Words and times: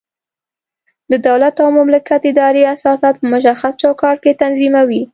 د 1.11 1.13
دولت 1.27 1.55
او 1.63 1.69
مملکت 1.79 2.21
ادارې 2.31 2.61
اساسات 2.75 3.15
په 3.19 3.25
مشخص 3.33 3.73
چوکاټ 3.81 4.17
کې 4.23 4.37
تنظیموي. 4.41 5.01